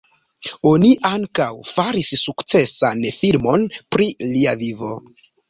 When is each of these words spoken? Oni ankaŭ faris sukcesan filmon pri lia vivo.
Oni 0.69 0.87
ankaŭ 1.09 1.49
faris 1.73 2.09
sukcesan 2.21 3.05
filmon 3.19 3.69
pri 3.93 4.09
lia 4.33 4.57
vivo. 4.65 4.93